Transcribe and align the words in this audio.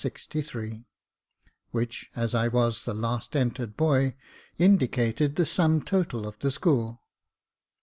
63, 0.03 0.87
which, 1.69 2.09
as 2.15 2.33
I 2.33 2.47
was 2.47 2.85
the 2.85 2.93
last 2.95 3.35
entered 3.35 3.77
boy, 3.77 4.15
indicated 4.57 5.35
the 5.35 5.45
sum 5.45 5.83
total 5.83 6.25
of 6.27 6.39
the 6.39 6.49
school. 6.49 7.03